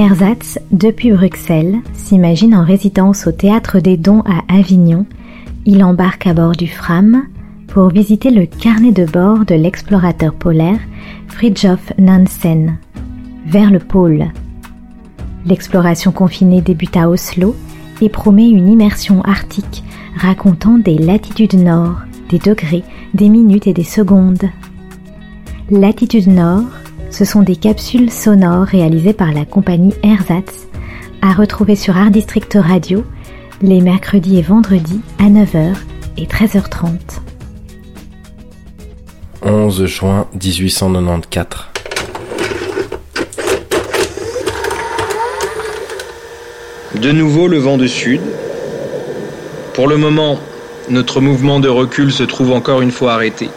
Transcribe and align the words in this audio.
Ersatz, 0.00 0.58
depuis 0.72 1.12
Bruxelles, 1.12 1.76
s'imagine 1.92 2.54
en 2.54 2.64
résidence 2.64 3.26
au 3.26 3.32
Théâtre 3.32 3.80
des 3.80 3.98
Dons 3.98 4.22
à 4.24 4.40
Avignon. 4.48 5.04
Il 5.66 5.84
embarque 5.84 6.26
à 6.26 6.32
bord 6.32 6.52
du 6.52 6.68
Fram 6.68 7.24
pour 7.68 7.90
visiter 7.90 8.30
le 8.30 8.46
carnet 8.46 8.92
de 8.92 9.04
bord 9.04 9.44
de 9.44 9.54
l'explorateur 9.54 10.32
polaire 10.32 10.78
Fridtjof 11.28 11.92
Nansen, 11.98 12.78
vers 13.44 13.70
le 13.70 13.78
pôle. 13.78 14.28
L'exploration 15.44 16.12
confinée 16.12 16.62
débute 16.62 16.96
à 16.96 17.10
Oslo 17.10 17.54
et 18.00 18.08
promet 18.08 18.48
une 18.48 18.68
immersion 18.68 19.20
arctique 19.20 19.84
racontant 20.16 20.78
des 20.78 20.96
latitudes 20.96 21.62
nord, 21.62 21.96
des 22.30 22.38
degrés, 22.38 22.84
des 23.12 23.28
minutes 23.28 23.66
et 23.66 23.74
des 23.74 23.84
secondes. 23.84 24.48
Latitude 25.70 26.28
nord, 26.28 26.64
ce 27.10 27.24
sont 27.24 27.42
des 27.42 27.56
capsules 27.56 28.10
sonores 28.10 28.64
réalisées 28.64 29.12
par 29.12 29.32
la 29.32 29.44
compagnie 29.44 29.94
Ersatz, 30.02 30.68
à 31.22 31.32
retrouver 31.32 31.76
sur 31.76 31.96
Art 31.96 32.10
District 32.10 32.56
Radio 32.60 33.04
les 33.62 33.80
mercredis 33.80 34.38
et 34.38 34.42
vendredis 34.42 35.00
à 35.18 35.24
9h 35.24 35.74
et 36.16 36.26
13h30. 36.26 36.98
11 39.42 39.84
juin 39.86 40.26
1894. 40.34 41.66
De 46.94 47.12
nouveau 47.12 47.48
le 47.48 47.58
vent 47.58 47.78
de 47.78 47.86
sud. 47.86 48.20
Pour 49.74 49.88
le 49.88 49.96
moment, 49.96 50.38
notre 50.88 51.20
mouvement 51.20 51.60
de 51.60 51.68
recul 51.68 52.12
se 52.12 52.24
trouve 52.24 52.52
encore 52.52 52.82
une 52.82 52.90
fois 52.90 53.14
arrêté. 53.14 53.48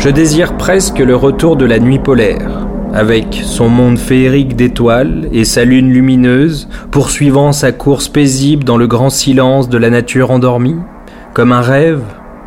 Je 0.00 0.08
désire 0.08 0.56
presque 0.56 0.98
le 0.98 1.14
retour 1.14 1.56
de 1.56 1.66
la 1.66 1.78
nuit 1.78 1.98
polaire, 1.98 2.66
avec 2.94 3.38
son 3.44 3.68
monde 3.68 3.98
féerique 3.98 4.56
d'étoiles 4.56 5.28
et 5.30 5.44
sa 5.44 5.66
lune 5.66 5.92
lumineuse, 5.92 6.70
poursuivant 6.90 7.52
sa 7.52 7.70
course 7.70 8.08
paisible 8.08 8.64
dans 8.64 8.78
le 8.78 8.86
grand 8.86 9.10
silence 9.10 9.68
de 9.68 9.76
la 9.76 9.90
nature 9.90 10.30
endormie, 10.30 10.78
comme 11.34 11.52
un 11.52 11.60
rêve, 11.60 12.02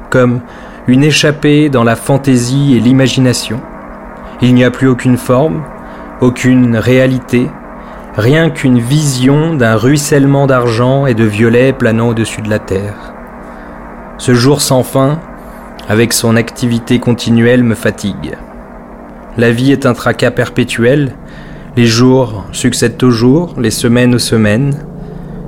comme 0.09 0.41
une 0.87 1.03
échappée 1.03 1.69
dans 1.69 1.83
la 1.83 1.95
fantaisie 1.95 2.75
et 2.75 2.79
l'imagination. 2.79 3.61
Il 4.41 4.55
n'y 4.55 4.63
a 4.63 4.71
plus 4.71 4.87
aucune 4.87 5.17
forme, 5.17 5.61
aucune 6.21 6.75
réalité, 6.75 7.47
rien 8.17 8.49
qu'une 8.49 8.79
vision 8.79 9.53
d'un 9.53 9.75
ruissellement 9.75 10.47
d'argent 10.47 11.05
et 11.05 11.13
de 11.13 11.23
violet 11.23 11.71
planant 11.71 12.09
au-dessus 12.09 12.42
de 12.42 12.49
la 12.49 12.58
terre. 12.58 13.13
Ce 14.17 14.33
jour 14.33 14.59
sans 14.59 14.81
fin, 14.81 15.19
avec 15.88 16.14
son 16.14 16.36
activité 16.36 16.99
continuelle, 16.99 17.64
me 17.64 17.76
fatigue. 17.76 18.38
La 19.38 19.52
vie 19.52 19.71
est 19.71 19.86
un 19.86 19.94
tracas 19.94 20.32
perpétuel, 20.32 21.16
les 21.76 21.88
jours 21.88 22.45
succèdent 22.52 23.02
aux 23.04 23.10
jours, 23.10 23.55
les 23.58 23.71
semaines 23.71 24.14
aux 24.14 24.20
semaines. 24.20 24.86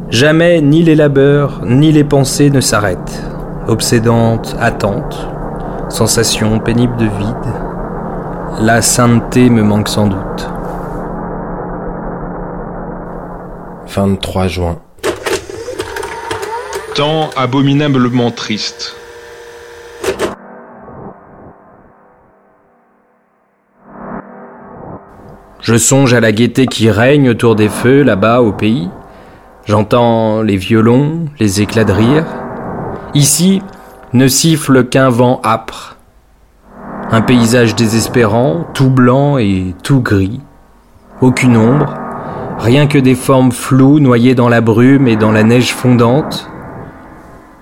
Jamais 0.09 0.59
ni 0.61 0.81
les 0.81 0.95
labeurs 0.95 1.61
ni 1.63 1.91
les 1.91 2.03
pensées 2.03 2.49
ne 2.49 2.61
s'arrêtent. 2.61 3.23
Obsédante 3.67 4.55
attente, 4.59 5.27
sensation 5.89 6.59
pénible 6.59 6.97
de 6.97 7.05
vide. 7.05 7.53
La 8.59 8.81
sainteté 8.81 9.49
me 9.49 9.61
manque 9.61 9.87
sans 9.89 10.07
doute. 10.07 10.49
23 13.87 14.47
juin. 14.47 14.79
Temps 16.95 17.29
abominablement 17.37 18.31
triste. 18.31 18.95
Je 25.65 25.77
songe 25.77 26.13
à 26.13 26.19
la 26.19 26.31
gaieté 26.31 26.67
qui 26.67 26.91
règne 26.91 27.31
autour 27.31 27.55
des 27.55 27.69
feux 27.69 28.03
là-bas 28.03 28.41
au 28.41 28.51
pays. 28.51 28.87
J'entends 29.65 30.43
les 30.43 30.57
violons, 30.57 31.25
les 31.39 31.59
éclats 31.59 31.83
de 31.83 31.91
rire. 31.91 32.23
Ici 33.15 33.63
ne 34.13 34.27
siffle 34.27 34.83
qu'un 34.83 35.09
vent 35.09 35.41
âpre. 35.43 35.97
Un 37.09 37.21
paysage 37.21 37.73
désespérant, 37.73 38.67
tout 38.75 38.91
blanc 38.91 39.39
et 39.39 39.73
tout 39.81 40.01
gris. 40.01 40.39
Aucune 41.19 41.57
ombre, 41.57 41.95
rien 42.59 42.85
que 42.85 42.99
des 42.99 43.15
formes 43.15 43.51
floues 43.51 43.99
noyées 43.99 44.35
dans 44.35 44.49
la 44.49 44.61
brume 44.61 45.07
et 45.07 45.15
dans 45.15 45.31
la 45.31 45.41
neige 45.41 45.73
fondante. 45.73 46.47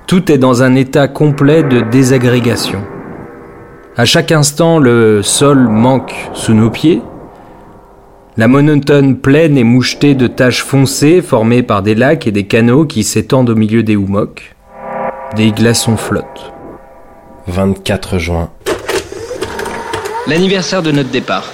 Tout 0.07 0.29
est 0.29 0.37
dans 0.37 0.61
un 0.61 0.75
état 0.75 1.07
complet 1.07 1.63
de 1.63 1.79
désagrégation. 1.79 2.81
À 3.95 4.03
chaque 4.03 4.33
instant, 4.33 4.77
le 4.77 5.21
sol 5.21 5.69
manque 5.69 6.13
sous 6.33 6.53
nos 6.53 6.69
pieds 6.69 7.01
la 8.35 8.47
monotone 8.47 9.17
plaine 9.17 9.59
est 9.59 9.63
mouchetée 9.63 10.15
de 10.15 10.25
taches 10.25 10.63
foncées 10.63 11.21
formées 11.21 11.61
par 11.61 11.83
des 11.83 11.93
lacs 11.93 12.25
et 12.25 12.31
des 12.31 12.45
canaux 12.47 12.85
qui 12.85 13.03
s'étendent 13.03 13.51
au 13.51 13.55
milieu 13.55 13.83
des 13.83 13.95
houmocs. 13.95 14.55
Des 15.35 15.51
glaçons 15.51 15.97
flottent. 15.97 16.51
24 17.45 18.17
juin. 18.17 18.49
L'anniversaire 20.25 20.81
de 20.81 20.91
notre 20.91 21.09
départ. 21.09 21.51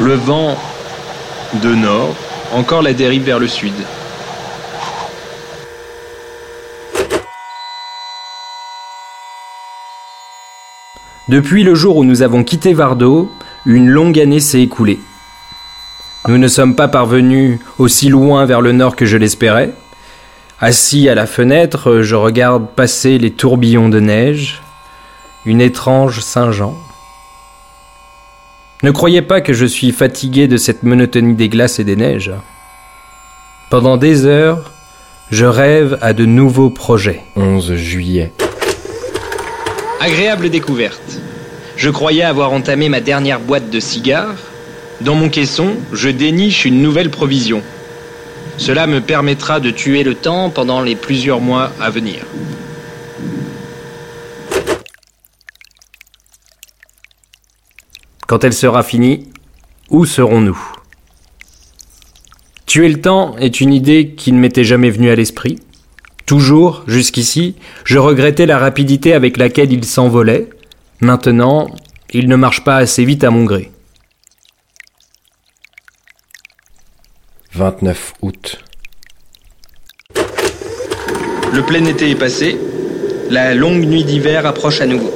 Le 0.00 0.14
vent 0.14 0.56
de 1.62 1.74
nord, 1.74 2.14
encore 2.52 2.82
la 2.82 2.92
dérive 2.92 3.22
vers 3.22 3.38
le 3.38 3.46
sud. 3.46 3.72
Depuis 11.28 11.62
le 11.62 11.74
jour 11.74 11.96
où 11.96 12.04
nous 12.04 12.22
avons 12.22 12.42
quitté 12.42 12.72
Vardo, 12.72 13.30
une 13.64 13.88
longue 13.88 14.18
année 14.18 14.40
s'est 14.40 14.62
écoulée. 14.62 14.98
Nous 16.28 16.38
ne 16.38 16.48
sommes 16.48 16.74
pas 16.74 16.88
parvenus 16.88 17.60
aussi 17.78 18.08
loin 18.08 18.46
vers 18.46 18.60
le 18.60 18.72
nord 18.72 18.96
que 18.96 19.06
je 19.06 19.16
l'espérais. 19.16 19.70
Assis 20.60 21.08
à 21.08 21.14
la 21.14 21.26
fenêtre, 21.26 22.02
je 22.02 22.16
regarde 22.16 22.66
passer 22.74 23.18
les 23.18 23.30
tourbillons 23.30 23.88
de 23.88 24.00
neige, 24.00 24.60
une 25.44 25.60
étrange 25.60 26.20
Saint-Jean. 26.20 26.76
Ne 28.82 28.90
croyez 28.90 29.22
pas 29.22 29.40
que 29.40 29.52
je 29.52 29.66
suis 29.66 29.92
fatigué 29.92 30.48
de 30.48 30.56
cette 30.56 30.82
monotonie 30.82 31.34
des 31.34 31.48
glaces 31.48 31.78
et 31.78 31.84
des 31.84 31.94
neiges. 31.94 32.32
Pendant 33.70 33.96
des 33.96 34.26
heures, 34.26 34.72
je 35.30 35.46
rêve 35.46 35.96
à 36.02 36.12
de 36.12 36.24
nouveaux 36.24 36.70
projets. 36.70 37.22
11 37.36 37.74
juillet. 37.74 38.32
Agréable 40.00 40.50
découverte. 40.50 41.20
Je 41.76 41.90
croyais 41.90 42.22
avoir 42.22 42.52
entamé 42.52 42.88
ma 42.88 43.00
dernière 43.00 43.38
boîte 43.38 43.70
de 43.70 43.78
cigares 43.78 44.34
dans 45.00 45.14
mon 45.14 45.28
caisson, 45.28 45.74
je 45.92 46.08
déniche 46.08 46.64
une 46.64 46.80
nouvelle 46.80 47.10
provision. 47.10 47.62
Cela 48.56 48.86
me 48.86 49.00
permettra 49.00 49.60
de 49.60 49.70
tuer 49.70 50.02
le 50.02 50.14
temps 50.14 50.48
pendant 50.48 50.80
les 50.80 50.96
plusieurs 50.96 51.40
mois 51.40 51.72
à 51.80 51.90
venir. 51.90 52.24
Quand 58.26 58.42
elle 58.42 58.54
sera 58.54 58.82
finie, 58.82 59.28
où 59.90 60.06
serons-nous? 60.06 60.58
Tuer 62.64 62.88
le 62.88 63.00
temps 63.00 63.36
est 63.36 63.60
une 63.60 63.72
idée 63.72 64.14
qui 64.16 64.32
ne 64.32 64.38
m'était 64.38 64.64
jamais 64.64 64.90
venue 64.90 65.10
à 65.10 65.14
l'esprit. 65.14 65.60
Toujours, 66.24 66.82
jusqu'ici, 66.88 67.54
je 67.84 67.98
regrettais 67.98 68.46
la 68.46 68.58
rapidité 68.58 69.12
avec 69.12 69.36
laquelle 69.36 69.72
il 69.72 69.84
s'envolait. 69.84 70.48
Maintenant, 71.00 71.68
il 72.10 72.28
ne 72.28 72.34
marche 72.34 72.64
pas 72.64 72.76
assez 72.76 73.04
vite 73.04 73.22
à 73.22 73.30
mon 73.30 73.44
gré. 73.44 73.70
29 77.56 78.12
août. 78.20 78.58
Le 81.54 81.62
plein 81.62 81.86
été 81.86 82.10
est 82.10 82.14
passé, 82.14 82.58
la 83.30 83.54
longue 83.54 83.86
nuit 83.86 84.04
d'hiver 84.04 84.44
approche 84.44 84.82
à 84.82 84.86
nouveau. 84.86 85.10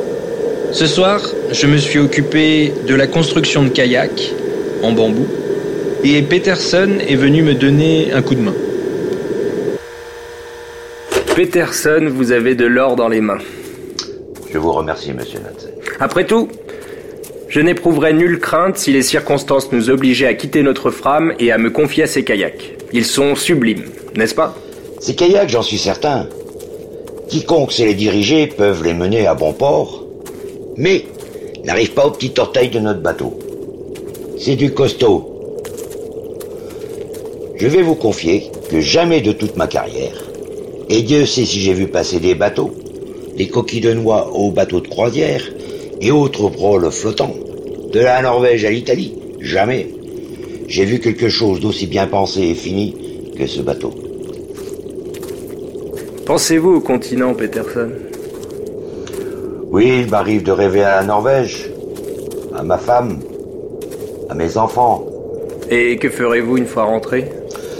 Ce 0.73 0.87
soir, 0.87 1.21
je 1.53 1.67
me 1.67 1.77
suis 1.77 1.99
occupé 1.99 2.73
de 2.87 2.95
la 2.95 3.07
construction 3.07 3.63
de 3.65 3.69
kayak 3.69 4.33
en 4.83 4.93
bambou 4.93 5.27
et 6.03 6.23
Peterson 6.23 6.89
est 7.07 7.15
venu 7.15 7.43
me 7.43 7.53
donner 7.53 8.11
un 8.15 8.23
coup 8.23 8.35
de 8.35 8.41
main. 8.41 8.55
Peterson, 11.37 12.09
vous 12.11 12.33
avez 12.33 12.55
de 12.55 12.65
l'or 12.65 12.97
dans 12.97 13.09
les 13.09 13.21
mains. 13.21 13.39
Je 14.51 14.57
vous 14.57 14.73
remercie, 14.73 15.13
monsieur 15.13 15.41
Nansen. 15.41 15.73
Après 16.01 16.25
tout, 16.25 16.49
je 17.50 17.61
n'éprouverai 17.61 18.12
nulle 18.12 18.38
crainte 18.38 18.79
si 18.79 18.93
les 18.93 19.02
circonstances 19.02 19.73
nous 19.73 19.91
obligeaient 19.91 20.29
à 20.29 20.35
quitter 20.35 20.62
notre 20.62 20.93
frame 20.93 21.35
et 21.41 21.50
à 21.50 21.58
me 21.58 21.70
confier 21.70 22.05
à 22.05 22.06
ces 22.06 22.23
kayaks. 22.23 22.76
Ils 22.93 23.05
sont 23.05 23.35
sublimes, 23.35 23.87
n'est-ce 24.14 24.37
pas? 24.37 24.55
Ces 25.00 25.17
kayaks, 25.17 25.50
j'en 25.50 25.62
suis 25.62 25.79
certain. 25.79 26.29
Quiconque 27.29 27.73
sait 27.73 27.87
les 27.87 27.94
diriger 27.94 28.47
peuvent 28.47 28.85
les 28.85 28.94
mener 28.94 29.26
à 29.26 29.35
bon 29.35 29.52
port, 29.52 30.06
mais 30.76 31.05
n'arrive 31.64 31.93
pas 31.93 32.06
au 32.06 32.12
petit 32.12 32.32
orteil 32.38 32.70
de 32.70 32.79
notre 32.79 33.00
bateau. 33.00 33.37
C'est 34.38 34.56
du 34.56 34.73
costaud. 34.73 35.26
Je 37.56 37.67
vais 37.67 37.82
vous 37.82 37.96
confier 37.96 38.44
que 38.70 38.81
jamais 38.81 39.20
de 39.23 39.32
toute 39.32 39.56
ma 39.56 39.67
carrière, 39.67 40.25
et 40.88 41.03
Dieu 41.03 41.26
sait 41.26 41.44
si 41.44 41.61
j'ai 41.61 41.75
vu 41.75 41.88
passer 41.88 42.20
des 42.20 42.37
bateaux, 42.37 42.70
des 43.37 43.49
coquilles 43.49 43.81
de 43.81 43.93
noix 43.93 44.31
aux 44.32 44.53
bateaux 44.53 44.81
de 44.81 44.88
croisière 44.88 45.43
et 46.00 46.11
autres 46.11 46.49
proles 46.49 46.91
flottants, 46.91 47.35
de 47.93 48.00
la 48.00 48.23
Norvège 48.23 48.64
à 48.64 48.70
l'Italie, 48.70 49.14
jamais. 49.41 49.88
J'ai 50.69 50.85
vu 50.85 51.00
quelque 51.00 51.29
chose 51.29 51.61
d'aussi 51.61 51.87
bien 51.87 52.06
pensé 52.06 52.41
et 52.43 52.55
fini 52.55 52.97
que 53.37 53.47
ce 53.47 53.61
bateau. 53.61 53.93
Pensez-vous 56.26 56.76
au 56.76 56.81
continent, 56.81 57.35
Peterson? 57.35 57.91
Oui, 59.70 60.02
il 60.05 60.11
m'arrive 60.11 60.43
de 60.43 60.52
rêver 60.52 60.82
à 60.82 60.97
la 61.00 61.05
Norvège, 61.05 61.70
à 62.55 62.62
ma 62.62 62.79
femme, 62.79 63.19
à 64.29 64.35
mes 64.35 64.56
enfants. 64.56 65.06
Et 65.70 65.96
que 65.96 66.08
ferez-vous 66.08 66.56
une 66.56 66.67
fois 66.67 66.85
rentré? 66.85 67.25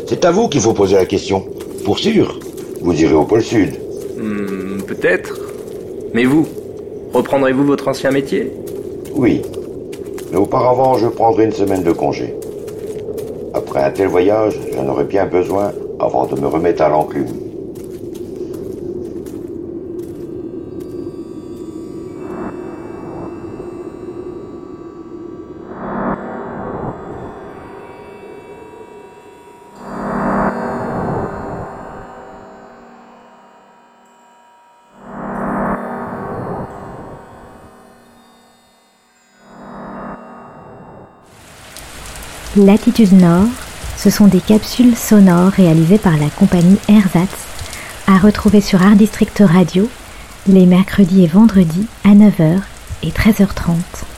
C'est 0.07 0.25
à 0.25 0.31
vous 0.33 0.49
qu'il 0.49 0.61
faut 0.61 0.73
poser 0.73 0.97
la 0.97 1.07
question. 1.07 1.45
Pour 1.85 1.99
sûr, 1.99 2.39
vous 2.81 3.01
irez 3.01 3.15
au 3.15 3.25
pôle 3.25 3.43
Sud. 3.43 3.71
Hmm, 4.19 4.81
Peut-être. 4.87 5.39
Mais 6.15 6.25
vous, 6.25 6.47
reprendrez-vous 7.13 7.65
votre 7.65 7.89
ancien 7.89 8.11
métier? 8.11 8.53
Oui. 9.15 9.43
Mais 10.31 10.37
auparavant, 10.39 10.95
je 10.95 11.09
prendrai 11.09 11.45
une 11.45 11.53
semaine 11.53 11.83
de 11.83 11.93
congé. 11.93 12.35
Après 13.53 13.83
un 13.83 13.91
tel 13.91 14.09
voyage, 14.09 14.59
j'en 14.75 14.87
aurai 14.89 15.05
bien 15.05 15.27
besoin 15.27 15.73
avant 15.99 16.27
de 16.27 16.41
me 16.41 16.47
remettre 16.47 16.83
à 16.83 16.89
l'enclume. 16.89 17.50
Latitude 42.57 43.13
Nord, 43.13 43.47
ce 43.97 44.11
sont 44.11 44.27
des 44.27 44.41
capsules 44.41 44.97
sonores 44.97 45.53
réalisées 45.53 45.99
par 45.99 46.17
la 46.17 46.29
compagnie 46.31 46.79
Ersatz, 46.89 47.47
à 48.09 48.19
retrouver 48.19 48.61
sur 48.61 48.83
Art 48.83 48.97
District 48.97 49.41
Radio 49.47 49.89
les 50.49 50.67
mercredis 50.67 51.23
et 51.23 51.27
vendredis 51.29 51.87
à 52.03 52.09
9h 52.09 52.59
et 53.05 53.11
13h30. 53.11 54.10